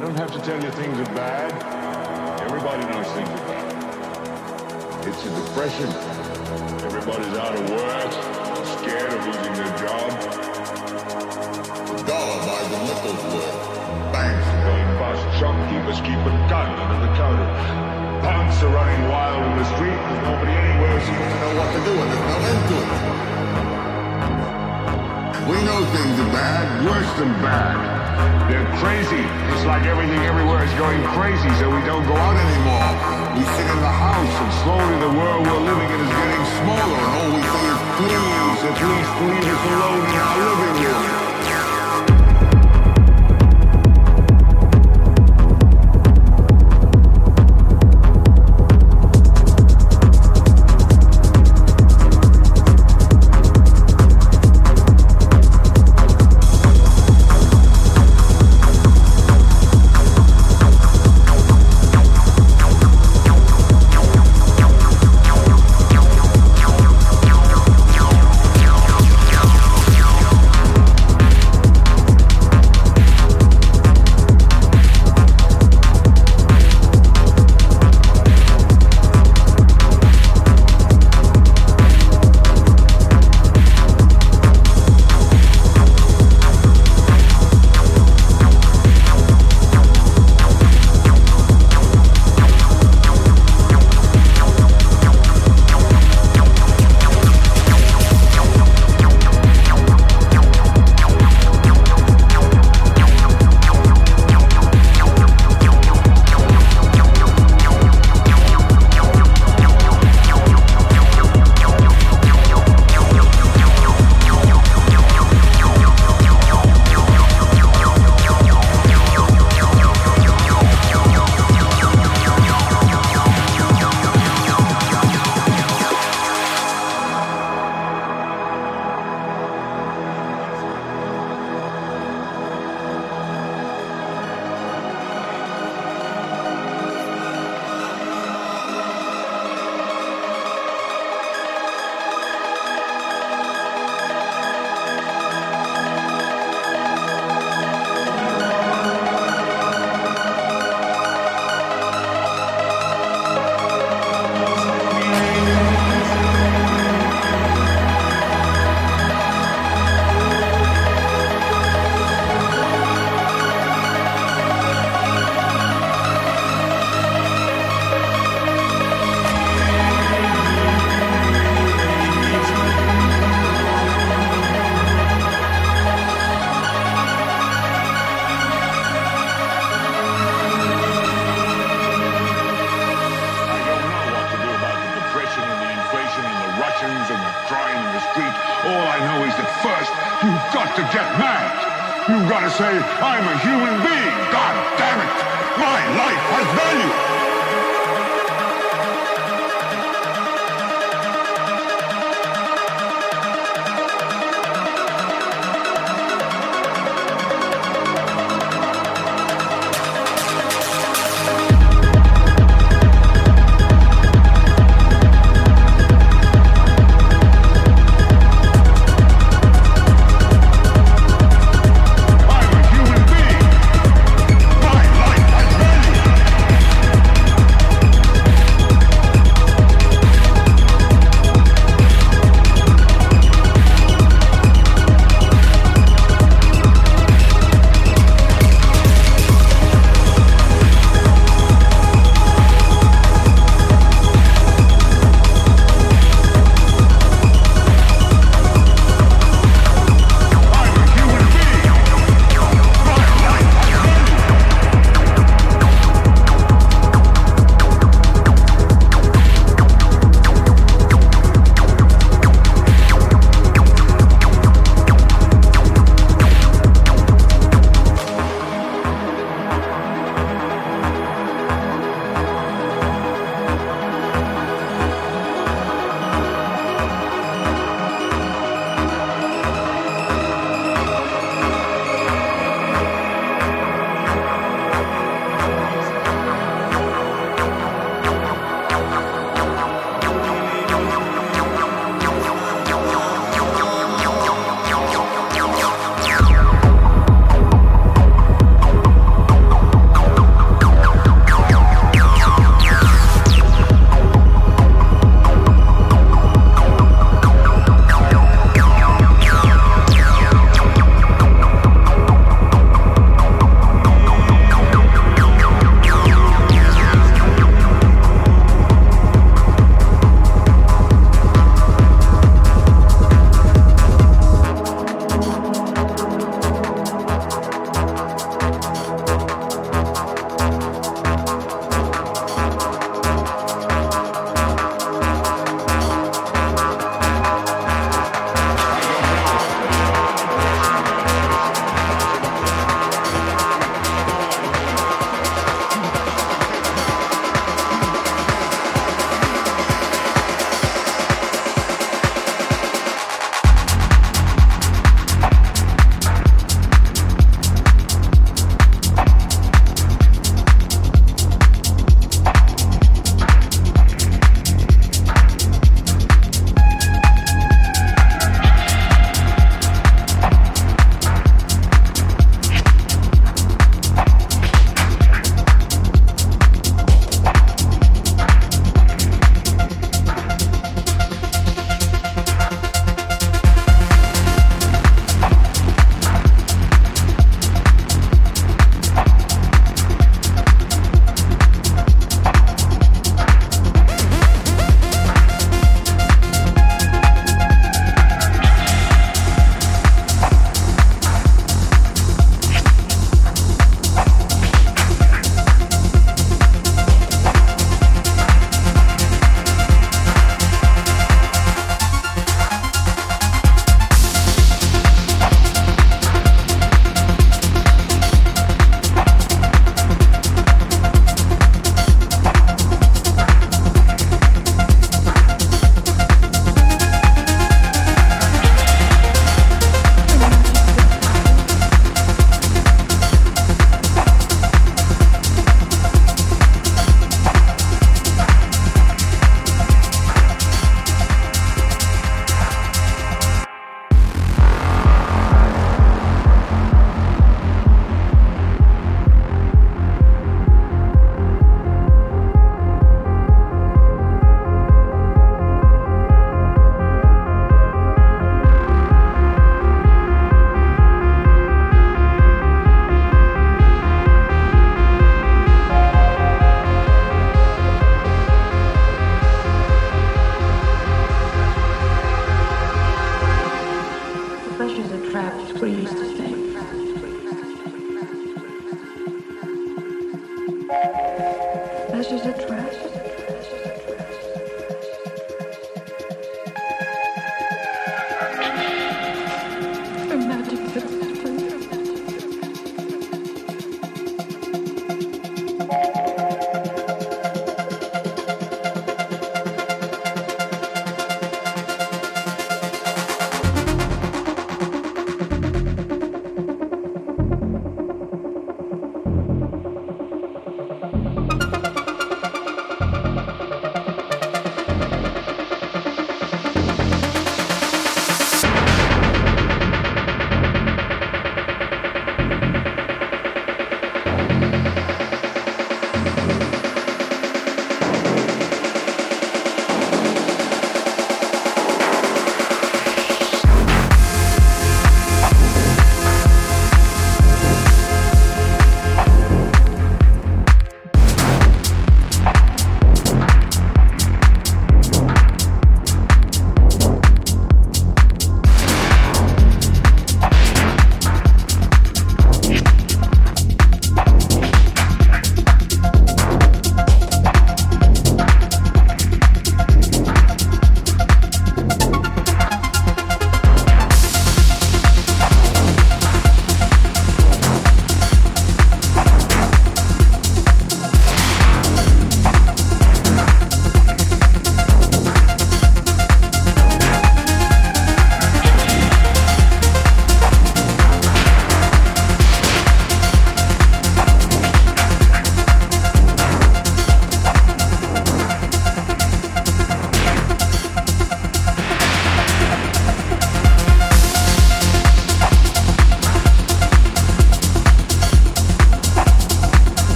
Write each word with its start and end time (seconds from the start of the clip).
don't 0.00 0.16
have 0.16 0.32
to 0.32 0.40
tell 0.40 0.56
you 0.64 0.70
things 0.70 0.96
are 0.96 1.12
bad. 1.12 1.52
Everybody 2.40 2.88
knows 2.88 3.04
things 3.12 3.28
are 3.28 3.44
bad. 3.52 3.68
It's 5.04 5.20
a 5.20 5.30
depression. 5.36 5.92
Everybody's 6.88 7.36
out 7.36 7.52
of 7.52 7.68
work, 7.68 8.08
scared 8.80 9.12
of 9.12 9.20
losing 9.28 9.54
their 9.60 9.68
job. 9.76 10.08
The 11.84 12.00
dollar 12.08 12.40
buys 12.48 12.64
the 12.72 12.80
nickel's 12.80 13.24
worth. 13.28 13.60
Banks 14.08 14.40
are 14.48 14.64
Going 14.64 14.88
bust, 14.96 15.20
shopkeepers 15.36 16.00
keep 16.00 16.16
a 16.16 16.32
gun 16.48 16.72
under 16.80 17.04
the 17.04 17.12
counter. 17.20 17.44
Punks 18.24 18.56
are 18.64 18.72
running 18.72 19.04
wild 19.12 19.44
in 19.52 19.58
the 19.60 19.68
street. 19.76 20.00
There's 20.00 20.24
nobody 20.24 20.56
anywhere 20.56 20.96
seems 21.04 21.28
to 21.28 21.36
know 21.44 21.52
what 21.60 21.68
to 21.76 21.80
do. 21.84 21.92
and 21.92 22.08
there's 22.08 22.24
no 22.24 22.40
end 22.48 22.64
to 22.72 22.76
it. 22.80 23.20
We 25.44 25.60
know 25.60 25.84
things 25.92 26.16
are 26.24 26.32
bad. 26.32 26.88
Worse 26.88 27.12
than 27.20 27.32
bad. 27.44 27.89
They're 28.48 28.68
crazy. 28.82 29.22
It's 29.52 29.64
like 29.64 29.84
everything 29.86 30.20
everywhere 30.26 30.64
is 30.64 30.74
going 30.74 31.02
crazy, 31.16 31.50
so 31.60 31.70
we 31.70 31.80
don't 31.86 32.06
go 32.06 32.16
out 32.16 32.36
anymore. 32.36 32.90
We 33.36 33.44
sit 33.56 33.68
in 33.70 33.80
the 33.80 33.94
house, 33.94 34.34
and 34.42 34.52
slowly 34.62 34.96
the 35.00 35.12
world 35.16 35.46
we're 35.46 35.64
living 35.70 35.88
in 35.88 36.00
is 36.00 36.12
getting 36.12 36.44
smaller, 36.60 37.00
and 37.00 37.12
all 37.16 37.30
we 37.36 37.42
say 37.42 37.64
is 37.72 37.80
please, 37.96 38.60
at 38.68 38.76
least 38.76 39.12
leave 39.24 39.46
us 39.54 39.62
alone 39.72 40.04
in 40.04 40.16
our 40.16 40.38
living 40.38 40.84
room. 40.84 41.19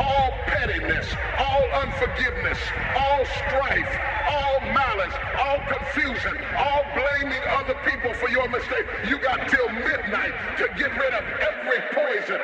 All 0.00 0.32
pettiness, 0.46 1.06
all 1.38 1.64
unforgiveness, 1.82 2.58
all 2.96 3.24
strife, 3.26 3.92
all 4.30 4.60
malice, 4.72 5.14
all 5.38 5.60
confusion, 5.68 6.36
all 6.58 6.84
blaming 6.94 7.42
other 7.60 7.76
people 7.84 8.14
for 8.14 8.30
your 8.30 8.48
mistake. 8.48 8.86
You 9.08 9.18
got 9.18 9.48
till 9.48 9.68
midnight 9.68 10.34
to 10.58 10.68
get 10.76 10.90
rid 10.98 11.14
of 11.14 11.24
every 11.40 11.80
poison. 11.94 12.40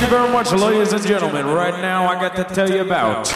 Thank 0.00 0.12
you 0.12 0.18
very 0.18 0.32
much, 0.32 0.50
ladies 0.52 0.94
and 0.94 1.06
gentlemen. 1.06 1.44
Right 1.44 1.78
now, 1.82 2.06
I 2.06 2.14
got 2.14 2.34
to 2.36 2.54
tell 2.54 2.70
you 2.70 2.80
about. 2.80 3.30